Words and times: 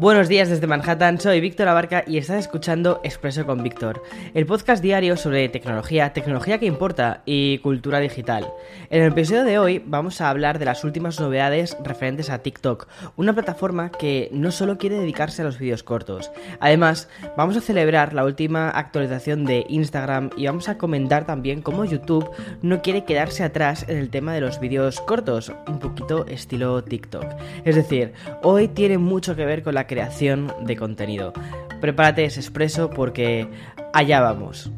Buenos 0.00 0.30
días 0.30 0.48
desde 0.48 0.66
Manhattan, 0.66 1.20
soy 1.20 1.42
Víctor 1.42 1.68
Abarca 1.68 2.04
y 2.06 2.16
estás 2.16 2.38
escuchando 2.38 3.02
Expreso 3.04 3.44
con 3.44 3.62
Víctor, 3.62 4.02
el 4.32 4.46
podcast 4.46 4.82
diario 4.82 5.14
sobre 5.18 5.46
tecnología, 5.50 6.14
tecnología 6.14 6.56
que 6.56 6.64
importa 6.64 7.20
y 7.26 7.58
cultura 7.58 8.00
digital. 8.00 8.50
En 8.88 9.02
el 9.02 9.12
episodio 9.12 9.44
de 9.44 9.58
hoy 9.58 9.84
vamos 9.84 10.22
a 10.22 10.30
hablar 10.30 10.58
de 10.58 10.64
las 10.64 10.84
últimas 10.84 11.20
novedades 11.20 11.76
referentes 11.84 12.30
a 12.30 12.38
TikTok, 12.38 12.88
una 13.16 13.34
plataforma 13.34 13.90
que 13.90 14.30
no 14.32 14.52
solo 14.52 14.78
quiere 14.78 14.98
dedicarse 14.98 15.42
a 15.42 15.44
los 15.44 15.58
vídeos 15.58 15.82
cortos. 15.82 16.30
Además, 16.60 17.10
vamos 17.36 17.58
a 17.58 17.60
celebrar 17.60 18.14
la 18.14 18.24
última 18.24 18.70
actualización 18.70 19.44
de 19.44 19.66
Instagram 19.68 20.30
y 20.34 20.46
vamos 20.46 20.70
a 20.70 20.78
comentar 20.78 21.26
también 21.26 21.60
cómo 21.60 21.84
YouTube 21.84 22.30
no 22.62 22.80
quiere 22.80 23.04
quedarse 23.04 23.44
atrás 23.44 23.84
en 23.86 23.98
el 23.98 24.08
tema 24.08 24.32
de 24.32 24.40
los 24.40 24.60
vídeos 24.60 24.98
cortos, 25.02 25.52
un 25.68 25.78
poquito 25.78 26.24
estilo 26.24 26.82
TikTok. 26.82 27.26
Es 27.66 27.74
decir, 27.74 28.14
hoy 28.42 28.66
tiene 28.68 28.96
mucho 28.96 29.36
que 29.36 29.44
ver 29.44 29.62
con 29.62 29.74
la 29.74 29.89
creación 29.90 30.54
de 30.60 30.76
contenido. 30.76 31.32
Prepárate 31.80 32.24
ese 32.24 32.38
expreso 32.38 32.90
porque 32.90 33.48
allá 33.92 34.20
vamos. 34.20 34.70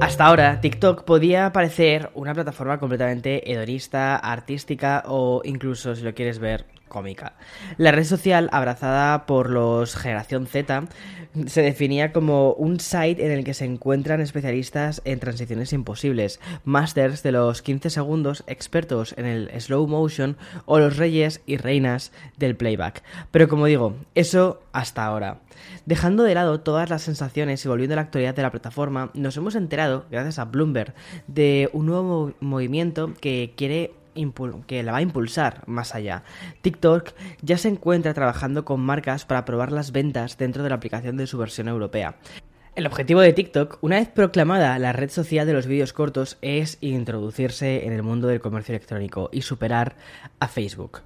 Hasta 0.00 0.26
ahora, 0.26 0.60
TikTok 0.60 1.04
podía 1.04 1.52
parecer 1.52 2.10
una 2.14 2.34
plataforma 2.34 2.78
completamente 2.78 3.52
hedonista, 3.52 4.16
artística 4.16 5.04
o 5.06 5.42
incluso, 5.44 5.94
si 5.94 6.02
lo 6.02 6.12
quieres 6.12 6.40
ver, 6.40 6.64
cómica. 6.88 7.34
La 7.76 7.92
red 7.92 8.04
social, 8.04 8.48
abrazada 8.52 9.26
por 9.26 9.50
los 9.50 9.96
Generación 9.96 10.46
Z, 10.46 10.84
se 11.46 11.62
definía 11.62 12.12
como 12.12 12.52
un 12.52 12.80
site 12.80 13.24
en 13.24 13.30
el 13.30 13.44
que 13.44 13.54
se 13.54 13.66
encuentran 13.66 14.20
especialistas 14.20 15.02
en 15.04 15.20
transiciones 15.20 15.72
imposibles, 15.72 16.40
masters 16.64 17.22
de 17.22 17.32
los 17.32 17.62
15 17.62 17.90
segundos, 17.90 18.44
expertos 18.46 19.14
en 19.18 19.26
el 19.26 19.60
slow 19.60 19.86
motion 19.86 20.36
o 20.64 20.78
los 20.78 20.96
reyes 20.96 21.42
y 21.46 21.58
reinas 21.58 22.12
del 22.38 22.56
playback. 22.56 23.02
Pero 23.30 23.48
como 23.48 23.66
digo, 23.66 23.94
eso 24.14 24.62
hasta 24.72 25.04
ahora. 25.04 25.40
Dejando 25.84 26.22
de 26.22 26.34
lado 26.34 26.60
todas 26.60 26.90
las 26.90 27.02
sensaciones 27.02 27.64
y 27.64 27.68
volviendo 27.68 27.94
a 27.94 27.96
la 27.96 28.02
actualidad 28.02 28.34
de 28.34 28.42
la 28.42 28.50
plataforma, 28.50 29.10
nos 29.14 29.36
hemos 29.36 29.54
enterado, 29.54 30.06
gracias 30.10 30.38
a 30.38 30.44
Bloomberg, 30.44 30.94
de 31.26 31.70
un 31.72 31.86
nuevo 31.86 32.32
movimiento 32.40 33.12
que 33.20 33.52
quiere 33.56 33.92
que 34.66 34.82
la 34.82 34.92
va 34.92 34.98
a 34.98 35.02
impulsar 35.02 35.62
más 35.66 35.94
allá. 35.94 36.22
TikTok 36.62 37.10
ya 37.42 37.58
se 37.58 37.68
encuentra 37.68 38.14
trabajando 38.14 38.64
con 38.64 38.80
marcas 38.80 39.24
para 39.24 39.44
probar 39.44 39.72
las 39.72 39.92
ventas 39.92 40.38
dentro 40.38 40.62
de 40.62 40.70
la 40.70 40.74
aplicación 40.76 41.16
de 41.16 41.26
su 41.26 41.38
versión 41.38 41.68
europea. 41.68 42.16
El 42.74 42.86
objetivo 42.86 43.20
de 43.20 43.32
TikTok, 43.32 43.78
una 43.80 43.96
vez 43.96 44.08
proclamada 44.08 44.78
la 44.78 44.92
red 44.92 45.08
social 45.08 45.46
de 45.46 45.54
los 45.54 45.66
vídeos 45.66 45.94
cortos, 45.94 46.36
es 46.42 46.76
introducirse 46.82 47.86
en 47.86 47.94
el 47.94 48.02
mundo 48.02 48.28
del 48.28 48.40
comercio 48.40 48.74
electrónico 48.74 49.30
y 49.32 49.42
superar 49.42 49.96
a 50.40 50.48
Facebook. 50.48 51.00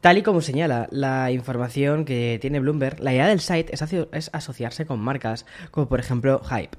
Tal 0.00 0.16
y 0.16 0.22
como 0.22 0.40
señala 0.40 0.88
la 0.90 1.30
información 1.30 2.06
que 2.06 2.38
tiene 2.40 2.60
Bloomberg, 2.60 3.00
la 3.00 3.12
idea 3.12 3.26
del 3.26 3.40
site 3.40 3.74
es, 3.74 4.30
asociarse 4.32 4.86
con 4.86 4.98
marcas 4.98 5.44
como 5.70 5.88
por 5.88 6.00
ejemplo 6.00 6.40
Hype 6.44 6.78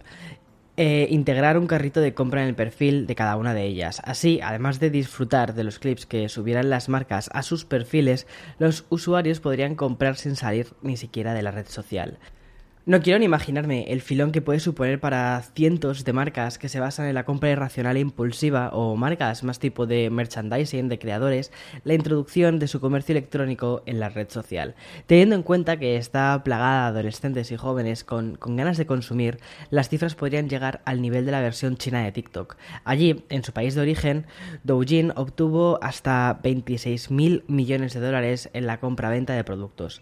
eh, 0.84 1.06
integrar 1.12 1.60
un 1.60 1.68
carrito 1.68 2.02
de 2.02 2.16
compra 2.16 2.42
en 2.42 2.48
el 2.48 2.56
perfil 2.56 3.06
de 3.06 3.14
cada 3.14 3.36
una 3.36 3.54
de 3.54 3.66
ellas. 3.66 4.02
Así, 4.04 4.40
además 4.42 4.80
de 4.80 4.90
disfrutar 4.90 5.54
de 5.54 5.64
los 5.64 5.78
clips 5.78 6.08
que 6.08 6.28
subieran 6.28 6.72
las 6.72 6.90
marcas 6.90 7.30
a 7.34 7.44
sus 7.44 7.66
perfiles, 7.66 8.26
los 8.58 8.86
usuarios 8.90 9.40
podrían 9.40 9.76
comprar 9.76 10.16
sin 10.16 10.36
salir 10.36 10.74
ni 10.82 10.98
siquiera 10.98 11.36
de 11.36 11.44
la 11.44 11.52
red 11.52 11.68
social. 11.68 12.18
No 12.84 13.00
quiero 13.00 13.20
ni 13.20 13.26
imaginarme 13.26 13.84
el 13.92 14.02
filón 14.02 14.32
que 14.32 14.42
puede 14.42 14.60
suponer 14.60 15.00
para 15.00 15.40
cientos 15.54 16.04
de 16.04 16.14
marcas 16.14 16.58
que 16.58 16.68
se 16.68 16.80
basan 16.80 17.06
en 17.06 17.14
la 17.14 17.26
compra 17.26 17.52
irracional 17.52 17.96
e 17.96 18.00
impulsiva 18.00 18.70
o 18.74 18.96
marcas 18.96 19.44
más 19.44 19.60
tipo 19.60 19.86
de 19.86 20.10
merchandising 20.10 20.90
de 20.90 20.98
creadores 20.98 21.52
la 21.84 21.94
introducción 21.94 22.58
de 22.58 22.68
su 22.68 22.80
comercio 22.80 23.14
electrónico 23.14 23.84
en 23.86 24.00
la 24.00 24.10
red 24.10 24.30
social. 24.32 24.74
Teniendo 25.06 25.36
en 25.36 25.44
cuenta 25.44 25.78
que 25.78 25.96
está 25.96 26.44
plagada 26.44 26.92
de 26.92 27.00
adolescentes 27.00 27.52
y 27.52 27.56
jóvenes 27.56 28.04
con, 28.04 28.36
con 28.36 28.56
ganas 28.56 28.78
de 28.78 28.88
consumir, 28.88 29.38
las 29.70 29.88
cifras 29.88 30.16
podrían 30.16 30.50
llegar 30.50 30.82
al 30.84 31.04
nivel 31.04 31.28
de 31.28 31.34
la 31.34 31.42
versión 31.42 31.78
china 31.78 32.04
de 32.04 32.12
TikTok. 32.12 32.58
Allí, 32.84 33.26
en 33.30 33.44
su 33.44 33.54
país 33.54 33.76
de 33.76 33.82
origen, 33.82 34.26
Douyin 34.64 35.14
obtuvo 35.16 35.78
hasta 35.84 36.42
26.000 36.42 37.44
millones 37.46 37.94
de 37.94 38.00
dólares 38.00 38.50
en 38.54 38.66
la 38.66 38.80
compra-venta 38.80 39.34
de 39.34 39.44
productos. 39.44 40.02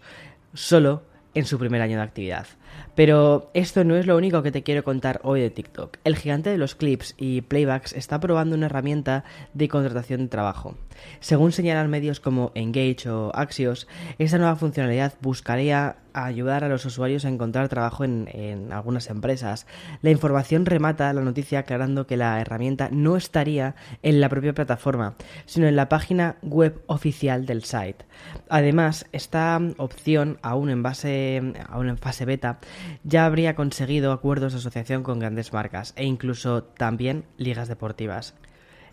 Solo 0.54 1.02
en 1.34 1.44
su 1.44 1.58
primer 1.58 1.82
año 1.82 1.96
de 1.98 2.02
actividad. 2.02 2.46
Pero 2.94 3.50
esto 3.54 3.84
no 3.84 3.96
es 3.96 4.06
lo 4.06 4.16
único 4.16 4.42
que 4.42 4.52
te 4.52 4.62
quiero 4.62 4.84
contar 4.84 5.20
hoy 5.22 5.40
de 5.40 5.50
TikTok. 5.50 5.98
El 6.04 6.16
gigante 6.16 6.50
de 6.50 6.58
los 6.58 6.74
clips 6.74 7.14
y 7.16 7.42
playbacks 7.42 7.92
está 7.92 8.20
probando 8.20 8.56
una 8.56 8.66
herramienta 8.66 9.24
de 9.54 9.68
contratación 9.68 10.22
de 10.22 10.28
trabajo. 10.28 10.76
Según 11.20 11.52
señalan 11.52 11.90
medios 11.90 12.20
como 12.20 12.52
Engage 12.54 13.08
o 13.08 13.30
Axios, 13.34 13.86
esta 14.18 14.38
nueva 14.38 14.56
funcionalidad 14.56 15.14
buscaría 15.20 15.96
ayudar 16.12 16.64
a 16.64 16.68
los 16.68 16.84
usuarios 16.84 17.24
a 17.24 17.28
encontrar 17.28 17.68
trabajo 17.68 18.04
en, 18.04 18.68
algunas 18.72 19.08
empresas. 19.10 19.66
La 20.02 20.10
información 20.10 20.66
remata 20.66 21.12
la 21.12 21.20
noticia 21.20 21.60
aclarando 21.60 22.06
que 22.06 22.16
la 22.16 22.40
herramienta 22.40 22.88
no 22.90 23.16
estaría 23.16 23.74
en 24.02 24.20
la 24.20 24.28
propia 24.28 24.54
plataforma, 24.54 25.14
sino 25.46 25.66
en 25.66 25.76
la 25.76 25.88
página 25.88 26.36
web 26.42 26.82
oficial 26.86 27.46
del 27.46 27.64
site. 27.64 28.04
Además, 28.48 29.06
esta 29.12 29.60
opción, 29.76 30.38
aún 30.42 30.70
en, 30.70 30.82
base, 30.82 31.42
aún 31.68 31.88
en 31.88 31.98
fase 31.98 32.24
beta, 32.24 32.58
ya 33.04 33.26
habría 33.26 33.54
conseguido 33.54 34.12
acuerdos 34.12 34.52
de 34.52 34.58
asociación 34.58 35.02
con 35.02 35.18
grandes 35.18 35.52
marcas 35.52 35.92
e 35.96 36.04
incluso 36.04 36.62
también 36.64 37.24
ligas 37.36 37.68
deportivas. 37.68 38.34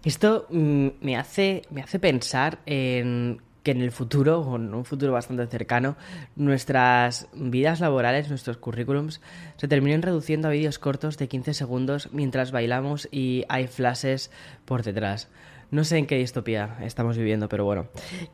Esto 0.03 0.47
mm, 0.49 0.87
me, 1.01 1.17
hace, 1.17 1.63
me 1.69 1.81
hace 1.81 1.99
pensar 1.99 2.59
en 2.65 3.41
que 3.67 3.71
en 3.71 3.81
el 3.81 3.91
futuro, 3.91 4.39
o 4.39 4.55
en 4.55 4.73
un 4.73 4.85
futuro 4.85 5.11
bastante 5.11 5.45
cercano, 5.47 5.97
nuestras 6.37 7.27
vidas 7.33 7.81
laborales, 7.81 8.29
nuestros 8.29 8.55
currículums, 8.55 9.19
se 9.57 9.67
terminen 9.67 10.01
reduciendo 10.01 10.47
a 10.47 10.51
vídeos 10.51 10.79
cortos 10.79 11.17
de 11.17 11.27
15 11.27 11.53
segundos 11.53 12.07
mientras 12.13 12.51
bailamos 12.51 13.09
y 13.11 13.43
hay 13.49 13.67
flashes 13.67 14.31
por 14.63 14.83
detrás. 14.83 15.27
No 15.69 15.83
sé 15.83 15.97
en 15.97 16.07
qué 16.07 16.17
distopía 16.17 16.77
estamos 16.81 17.17
viviendo, 17.17 17.49
pero 17.49 17.65
bueno. 17.65 17.87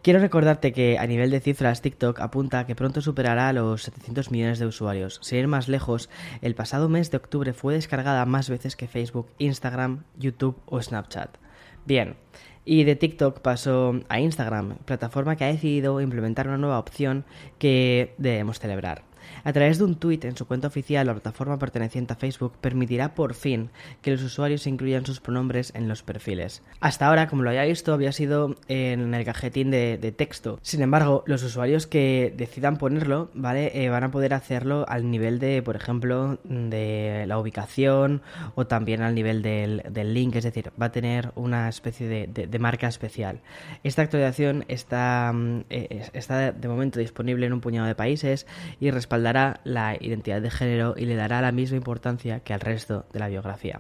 Quiero 0.04 0.20
recordarte 0.20 0.72
que 0.72 1.00
a 1.00 1.08
nivel 1.08 1.32
de 1.32 1.40
cifras, 1.40 1.82
TikTok 1.82 2.20
apunta 2.20 2.68
que 2.68 2.76
pronto 2.76 3.02
superará 3.02 3.52
los 3.54 3.84
700 3.84 4.30
millones 4.30 4.60
de 4.60 4.68
usuarios. 4.68 5.20
Sin 5.24 5.40
ir 5.40 5.48
más 5.48 5.68
lejos, 5.68 6.10
el 6.42 6.54
pasado 6.54 6.90
mes 6.90 7.10
de 7.10 7.18
octubre 7.18 7.54
fue 7.54 7.74
descargada 7.74 8.26
más 8.26 8.50
veces 8.50 8.76
que 8.76 8.88
Facebook, 8.88 9.28
Instagram, 9.40 10.04
YouTube 10.16 10.62
o 10.68 10.80
Snapchat. 10.80 11.38
Bien, 11.86 12.18
y 12.66 12.84
de 12.84 12.96
TikTok 12.96 13.40
pasó 13.40 14.00
a 14.10 14.20
Instagram, 14.20 14.78
plataforma 14.86 15.36
que 15.36 15.46
ha 15.46 15.48
decidido 15.48 16.02
implementar 16.02 16.48
una 16.48 16.58
nueva 16.58 16.80
opción 16.80 17.26
que 17.58 18.14
debemos 18.20 18.60
celebrar. 18.60 19.04
A 19.44 19.54
través 19.54 19.78
de 19.78 19.86
un 19.86 19.96
tuit 19.96 20.26
en 20.26 20.38
su 20.38 20.46
cuenta 20.46 20.68
oficial, 20.68 21.08
la 21.08 21.14
plataforma 21.14 21.60
perteneciente 21.60 22.14
a 22.14 22.16
Facebook 22.16 22.54
permitirá 22.60 23.16
por 23.16 23.34
fin 23.34 23.70
que 24.02 24.12
los 24.12 24.24
usuarios 24.24 24.68
incluyan 24.68 25.06
sus 25.06 25.20
pronombres 25.20 25.72
en 25.76 25.88
los 25.88 26.04
perfiles. 26.04 26.62
Hasta 26.80 27.08
ahora, 27.08 27.28
como 27.28 27.44
lo 27.44 27.50
había 27.50 27.64
visto, 27.64 27.94
había 27.94 28.12
sido 28.12 28.56
en 28.68 29.14
el 29.14 29.26
cajetín 29.26 29.72
de, 29.72 30.14
texto. 30.16 30.60
Sin 30.62 30.82
embargo, 30.82 31.24
los 31.26 31.44
usuarios 31.44 31.88
que 31.88 32.34
decidan 32.36 32.78
ponerlo, 32.78 33.32
¿vale? 33.34 33.72
Eh, 33.74 33.90
van 33.90 34.04
a 34.04 34.12
poder 34.12 34.34
hacerlo 34.34 34.86
al 34.88 35.10
nivel 35.10 35.40
de, 35.40 35.62
por 35.64 35.76
ejemplo, 35.76 36.38
de 36.44 37.26
la 37.28 37.40
ubicación 37.40 38.22
o 38.56 38.68
también 38.68 39.02
al 39.02 39.16
nivel 39.16 39.42
del, 39.42 40.14
link, 40.14 40.36
es 40.36 40.44
decir, 40.44 40.72
va 40.80 40.88
a 40.88 40.92
tener 40.92 41.32
una 41.36 41.70
especie 41.70 42.08
de, 42.28 42.60
marca 42.60 42.88
especial. 42.88 43.42
Esta 43.84 44.04
actualización 44.04 44.64
está, 44.68 45.32
mm, 45.34 45.66
eh, 45.70 46.10
está 46.14 46.52
de 46.52 46.68
momento 46.68 47.00
disponible 47.00 47.46
en 47.46 47.54
un 47.54 47.62
puñado 47.62 47.88
de 47.88 47.96
países 47.96 48.48
y 48.80 48.92
respaldará 49.14 49.60
la 49.64 49.96
identidad 50.00 50.42
de 50.42 50.50
género 50.50 50.96
y 50.98 51.06
le 51.06 51.16
dará 51.16 51.40
la 51.40 51.52
misma 51.52 51.78
importancia 51.78 52.40
que 52.40 52.52
al 52.52 52.62
resto 52.62 53.06
de 53.14 53.20
la 53.20 53.28
biografía. 53.28 53.80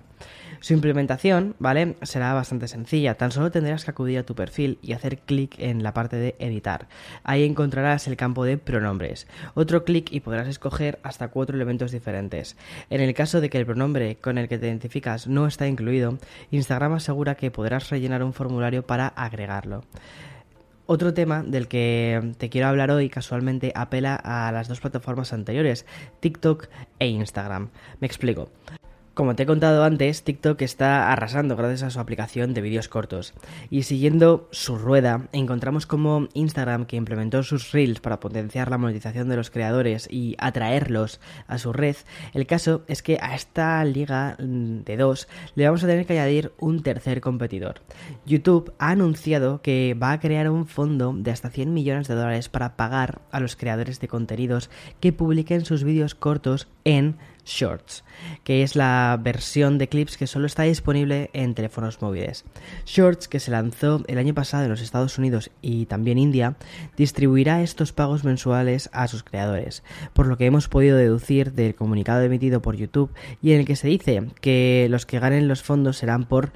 Su 0.60 0.74
implementación, 0.74 1.56
¿vale? 1.58 1.96
Será 2.04 2.36
bastante 2.36 2.68
sencilla, 2.68 3.16
tan 3.16 3.32
solo 3.32 3.50
tendrás 3.50 3.84
que 3.84 3.90
acudir 3.90 4.20
a 4.20 4.24
tu 4.24 4.36
perfil 4.36 4.78
y 4.84 4.94
hacer 4.94 5.18
clic 5.18 5.56
en 5.58 5.82
la 5.82 5.92
parte 5.92 6.18
de 6.18 6.36
editar. 6.38 6.88
Ahí 7.24 7.44
encontrarás 7.46 8.08
el 8.08 8.16
campo 8.16 8.46
de 8.46 8.60
pronombres. 8.60 9.26
Otro 9.56 9.84
clic 9.84 10.12
y 10.12 10.20
podrás 10.20 10.48
escoger 10.48 11.00
hasta 11.02 11.30
cuatro 11.30 11.56
elementos 11.56 11.92
diferentes. 11.92 12.56
En 12.92 13.02
el 13.02 13.16
caso 13.16 13.42
de 13.42 13.50
que 13.50 13.58
el 13.58 13.66
pronombre 13.66 14.18
con 14.18 14.38
el 14.38 14.48
que 14.48 14.60
te 14.60 14.68
identificas 14.68 15.26
no 15.28 15.48
está 15.48 15.68
incluido, 15.68 16.20
Instagram 16.52 16.94
asegura 16.94 17.34
que 17.34 17.50
podrás 17.50 17.90
rellenar 17.90 18.24
un 18.24 18.34
formulario 18.34 18.86
para 18.86 19.08
agregarlo. 19.08 19.84
Otro 20.94 21.12
tema 21.16 21.42
del 21.42 21.68
que 21.68 22.36
te 22.38 22.52
quiero 22.52 22.68
hablar 22.68 22.92
hoy 22.92 23.10
casualmente 23.10 23.72
apela 23.74 24.14
a 24.14 24.52
las 24.52 24.68
dos 24.68 24.80
plataformas 24.80 25.34
anteriores, 25.34 25.88
TikTok 26.20 26.68
e 27.00 27.08
Instagram. 27.08 27.70
Me 28.00 28.06
explico. 28.06 28.52
Como 29.14 29.36
te 29.36 29.44
he 29.44 29.46
contado 29.46 29.84
antes, 29.84 30.24
TikTok 30.24 30.60
está 30.64 31.12
arrasando 31.12 31.56
gracias 31.56 31.84
a 31.84 31.90
su 31.92 32.00
aplicación 32.00 32.56
de 32.56 32.62
vídeos 32.62 32.88
cortos. 32.88 33.36
Y 33.70 33.84
siguiendo 33.84 34.48
su 34.50 34.76
rueda, 34.76 35.28
encontramos 35.34 35.86
como 35.86 36.30
Instagram, 36.34 36.86
que 36.86 36.96
implementó 36.96 37.44
sus 37.44 37.72
Reels 37.74 38.00
para 38.00 38.20
potenciar 38.20 38.72
la 38.72 38.80
monetización 38.80 39.30
de 39.30 39.36
los 39.36 39.52
creadores 39.52 40.08
y 40.10 40.36
atraerlos 40.40 41.22
a 41.46 41.60
su 41.60 41.74
red, 41.74 41.96
el 42.34 42.48
caso 42.48 42.82
es 42.88 43.04
que 43.04 43.20
a 43.22 43.36
esta 43.36 43.86
liga 43.86 44.36
de 44.40 44.98
dos 44.98 45.28
le 45.54 45.66
vamos 45.66 45.84
a 45.84 45.88
tener 45.88 46.08
que 46.08 46.14
añadir 46.14 46.52
un 46.58 46.82
tercer 46.82 47.22
competidor. 47.22 47.82
YouTube 48.26 48.74
ha 48.80 48.90
anunciado 48.90 49.62
que 49.62 49.94
va 49.94 50.14
a 50.14 50.20
crear 50.20 50.50
un 50.50 50.66
fondo 50.66 51.14
de 51.16 51.30
hasta 51.30 51.52
100 51.52 51.72
millones 51.72 52.08
de 52.08 52.16
dólares 52.16 52.50
para 52.50 52.76
pagar 52.76 53.22
a 53.30 53.40
los 53.40 53.56
creadores 53.56 54.00
de 54.00 54.08
contenidos 54.08 54.72
que 55.00 55.14
publiquen 55.14 55.66
sus 55.66 55.84
vídeos 55.84 56.16
cortos 56.16 56.68
en 56.84 57.18
Shorts, 57.46 58.04
que 58.44 58.64
es 58.64 58.76
la 58.76 59.20
versión 59.22 59.78
de 59.78 59.88
clips 59.88 60.18
que 60.18 60.28
solo 60.28 60.46
está 60.46 60.64
disponible 60.64 61.30
en 61.34 61.54
teléfonos 61.56 62.02
móviles. 62.02 62.46
Shorts, 62.86 63.28
que 63.28 63.40
se 63.40 63.52
lanzó 63.52 64.04
el 64.08 64.18
año 64.18 64.34
pasado 64.34 64.64
en 64.64 64.70
los 64.70 64.82
Estados 64.82 65.18
Unidos 65.18 65.52
y 65.62 65.86
también 65.86 66.18
India, 66.18 66.56
distribuirá 66.96 67.62
estos 67.62 67.92
pagos 67.92 68.24
mensuales 68.24 68.90
a 68.94 69.08
sus 69.08 69.24
creadores, 69.24 69.84
por 70.14 70.28
lo 70.28 70.38
que 70.38 70.46
hemos 70.46 70.68
podido 70.68 70.98
deducir 70.98 71.54
del 71.54 71.76
comunicado 71.76 72.22
emitido 72.22 72.62
por 72.62 72.76
YouTube 72.76 73.12
y 73.42 73.54
en 73.54 73.62
el 73.62 73.66
que 73.66 73.76
se 73.76 73.88
dice 73.88 74.24
que 74.42 74.88
los 74.90 75.06
que 75.06 75.20
ganen 75.20 75.48
los 75.48 75.64
fondos 75.64 75.98
serán 75.98 76.26
por 76.26 76.52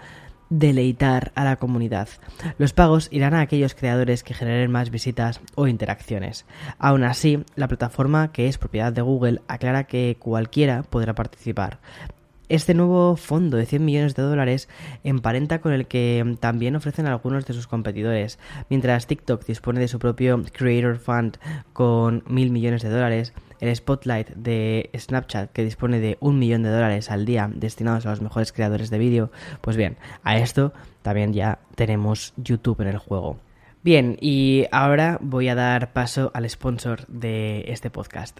deleitar 0.50 1.32
a 1.36 1.44
la 1.44 1.58
comunidad. 1.58 2.10
Los 2.58 2.74
pagos 2.74 3.10
irán 3.12 3.34
a 3.34 3.42
aquellos 3.42 3.76
creadores 3.76 4.24
que 4.24 4.34
generen 4.34 4.72
más 4.72 4.90
visitas 4.90 5.42
o 5.56 5.68
interacciones. 5.68 6.46
Aún 6.80 7.04
así, 7.04 7.44
la 7.56 7.68
plataforma, 7.68 8.32
que 8.32 8.48
es 8.48 8.58
propiedad 8.58 8.94
de 8.94 9.02
Google, 9.02 9.42
aclara 9.48 9.86
que 9.86 10.18
cualquiera 10.20 10.84
podrá 10.84 11.14
participar. 11.16 11.80
Este 12.50 12.74
nuevo 12.74 13.18
fondo 13.18 13.58
de 13.58 13.66
100 13.66 13.84
millones 13.84 14.16
de 14.16 14.24
dólares 14.24 14.70
emparenta 15.04 15.60
con 15.60 15.74
el 15.74 15.86
que 15.86 16.38
también 16.40 16.78
ofrecen 16.78 17.06
algunos 17.06 17.46
de 17.46 17.54
sus 17.54 17.68
competidores. 17.68 18.40
Mientras 18.70 19.06
TikTok 19.06 19.46
dispone 19.46 19.82
de 19.82 19.90
su 19.90 20.00
propio 20.00 20.42
Creator 20.54 20.98
Fund 20.98 21.40
con 21.74 22.24
mil 22.26 22.52
millones 22.52 22.84
de 22.84 22.90
dólares, 22.90 23.34
el 23.60 23.76
Spotlight 23.76 24.30
de 24.30 24.90
Snapchat, 24.98 25.52
que 25.52 25.66
dispone 25.66 26.00
de 26.00 26.18
un 26.22 26.40
millón 26.40 26.64
de 26.64 26.70
dólares 26.70 27.12
al 27.12 27.26
día 27.26 27.52
destinados 27.54 28.06
a 28.06 28.12
los 28.12 28.22
mejores 28.22 28.54
creadores 28.54 28.90
de 28.90 28.98
vídeo, 28.98 29.30
pues 29.60 29.76
bien, 29.76 29.98
a 30.24 30.38
esto 30.38 30.72
también 31.02 31.34
ya 31.34 31.60
tenemos 31.76 32.34
YouTube 32.38 32.80
en 32.80 32.88
el 32.88 32.98
juego. 32.98 33.40
Bien, 33.84 34.18
y 34.22 34.68
ahora 34.72 35.18
voy 35.22 35.50
a 35.50 35.56
dar 35.56 35.92
paso 35.92 36.32
al 36.34 36.50
sponsor 36.50 37.06
de 37.08 37.66
este 37.68 37.90
podcast. 37.90 38.40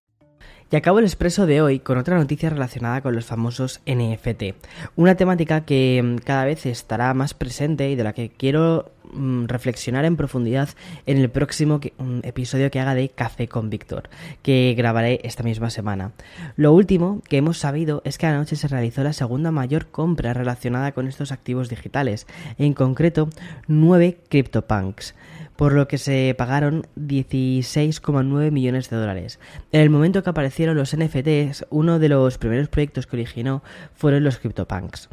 Y 0.71 0.77
acabo 0.77 0.99
el 0.99 1.05
expreso 1.05 1.45
de 1.45 1.61
hoy 1.61 1.79
con 1.79 1.97
otra 1.97 2.15
noticia 2.17 2.49
relacionada 2.49 3.01
con 3.01 3.13
los 3.13 3.25
famosos 3.25 3.81
NFT, 3.85 4.55
una 4.95 5.15
temática 5.15 5.65
que 5.65 6.01
mm, 6.01 6.19
cada 6.19 6.45
vez 6.45 6.65
estará 6.65 7.13
más 7.13 7.33
presente 7.33 7.89
y 7.89 7.95
de 7.95 8.05
la 8.05 8.13
que 8.13 8.29
quiero 8.29 8.89
mm, 9.11 9.47
reflexionar 9.47 10.05
en 10.05 10.15
profundidad 10.15 10.69
en 11.05 11.17
el 11.17 11.29
próximo 11.29 11.81
episodio 12.23 12.71
que 12.71 12.79
haga 12.79 12.95
de 12.95 13.09
Café 13.09 13.49
con 13.49 13.69
Víctor, 13.69 14.09
que 14.43 14.73
grabaré 14.77 15.19
esta 15.23 15.43
misma 15.43 15.69
semana. 15.69 16.13
Lo 16.55 16.71
último 16.71 17.21
que 17.27 17.35
hemos 17.35 17.57
sabido 17.57 18.01
es 18.05 18.17
que 18.17 18.27
anoche 18.27 18.55
se 18.55 18.69
realizó 18.69 19.03
la 19.03 19.11
segunda 19.11 19.51
mayor 19.51 19.87
compra 19.87 20.33
relacionada 20.33 20.93
con 20.93 21.05
estos 21.05 21.33
activos 21.33 21.67
digitales, 21.67 22.27
en 22.57 22.73
concreto 22.73 23.27
9 23.67 24.19
CryptoPunks 24.29 25.15
por 25.61 25.73
lo 25.73 25.87
que 25.87 25.99
se 25.99 26.33
pagaron 26.39 26.87
16,9 26.97 28.49
millones 28.49 28.89
de 28.89 28.97
dólares. 28.97 29.39
En 29.71 29.81
el 29.81 29.91
momento 29.91 30.23
que 30.23 30.31
aparecieron 30.31 30.75
los 30.75 30.97
NFTs, 30.97 31.67
uno 31.69 31.99
de 31.99 32.09
los 32.09 32.39
primeros 32.39 32.67
proyectos 32.67 33.05
que 33.05 33.17
originó 33.17 33.61
fueron 33.93 34.23
los 34.23 34.39
CryptoPunks. 34.39 35.07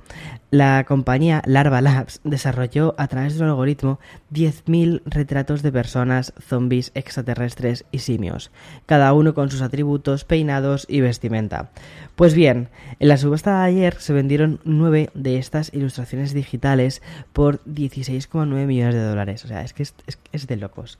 La 0.50 0.84
compañía 0.88 1.42
Larva 1.44 1.82
Labs 1.82 2.22
desarrolló 2.24 2.94
a 2.96 3.08
través 3.08 3.36
de 3.36 3.44
un 3.44 3.50
algoritmo 3.50 4.00
10.000 4.32 5.02
retratos 5.04 5.60
de 5.60 5.70
personas, 5.70 6.32
zombies, 6.40 6.92
extraterrestres 6.94 7.84
y 7.92 7.98
simios, 7.98 8.50
cada 8.86 9.12
uno 9.12 9.34
con 9.34 9.50
sus 9.50 9.60
atributos, 9.60 10.24
peinados 10.24 10.86
y 10.88 11.02
vestimenta. 11.02 11.68
Pues 12.16 12.34
bien, 12.34 12.68
en 12.98 13.08
la 13.08 13.16
subasta 13.16 13.60
de 13.60 13.66
ayer 13.66 13.94
se 14.00 14.12
vendieron 14.12 14.58
9 14.64 15.10
de 15.14 15.38
estas 15.38 15.72
ilustraciones 15.72 16.32
digitales 16.32 17.00
por 17.34 17.62
16,9 17.66 18.66
millones 18.66 18.94
de 18.94 19.04
dólares. 19.04 19.44
O 19.44 19.48
sea, 19.48 19.62
es 19.62 19.72
que 19.72 19.84
es, 19.84 20.37
de 20.46 20.56
locos. 20.56 20.98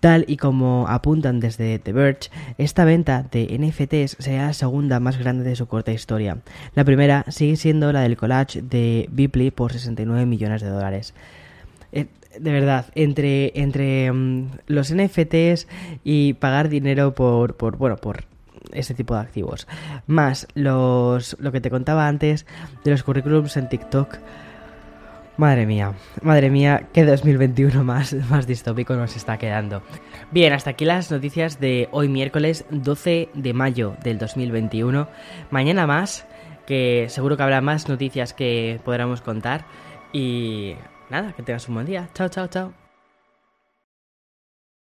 Tal 0.00 0.24
y 0.28 0.36
como 0.36 0.86
apuntan 0.88 1.40
desde 1.40 1.78
The 1.78 1.92
Verge, 1.92 2.30
esta 2.56 2.84
venta 2.84 3.26
de 3.30 3.58
NFTs 3.58 4.16
será 4.18 4.46
la 4.46 4.52
segunda 4.52 5.00
más 5.00 5.18
grande 5.18 5.44
de 5.44 5.56
su 5.56 5.66
corta 5.66 5.92
historia. 5.92 6.38
La 6.74 6.84
primera 6.84 7.24
sigue 7.28 7.56
siendo 7.56 7.92
la 7.92 8.00
del 8.00 8.16
collage 8.16 8.62
de 8.62 9.08
de 9.10 9.52
por 9.52 9.72
69 9.72 10.26
millones 10.26 10.62
de 10.62 10.68
dólares. 10.68 11.14
Eh, 11.92 12.06
de 12.38 12.52
verdad, 12.52 12.86
entre, 12.94 13.58
entre 13.60 14.12
mm, 14.12 14.50
los 14.66 14.94
NFTs 14.94 15.66
y 16.04 16.34
pagar 16.34 16.68
dinero 16.68 17.14
por, 17.14 17.56
por, 17.56 17.76
bueno, 17.76 17.96
por 17.96 18.24
este 18.72 18.94
tipo 18.94 19.14
de 19.14 19.20
activos, 19.20 19.66
más 20.06 20.46
los, 20.54 21.36
lo 21.40 21.52
que 21.52 21.60
te 21.60 21.70
contaba 21.70 22.06
antes 22.06 22.46
de 22.84 22.90
los 22.90 23.02
currículums 23.02 23.56
en 23.56 23.68
TikTok, 23.68 24.18
Madre 25.38 25.66
mía, 25.66 25.94
madre 26.20 26.50
mía, 26.50 26.88
qué 26.92 27.04
2021 27.04 27.84
más, 27.84 28.12
más 28.28 28.48
distópico 28.48 28.96
nos 28.96 29.14
está 29.14 29.38
quedando. 29.38 29.82
Bien, 30.32 30.52
hasta 30.52 30.70
aquí 30.70 30.84
las 30.84 31.12
noticias 31.12 31.60
de 31.60 31.88
hoy 31.92 32.08
miércoles 32.08 32.64
12 32.70 33.28
de 33.32 33.52
mayo 33.52 33.94
del 34.02 34.18
2021. 34.18 35.08
Mañana 35.52 35.86
más 35.86 36.26
que 36.66 37.06
seguro 37.08 37.36
que 37.36 37.44
habrá 37.44 37.60
más 37.60 37.88
noticias 37.88 38.34
que 38.34 38.80
podremos 38.84 39.20
contar. 39.20 39.64
Y 40.12 40.74
nada, 41.08 41.32
que 41.34 41.44
tengas 41.44 41.68
un 41.68 41.76
buen 41.76 41.86
día. 41.86 42.08
Chao, 42.14 42.28
chao, 42.28 42.48
chao. 42.48 42.77